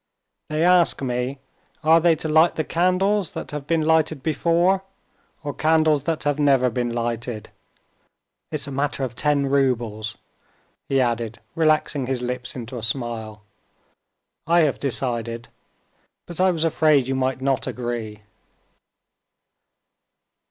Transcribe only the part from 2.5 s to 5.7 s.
the candles that have been lighted before or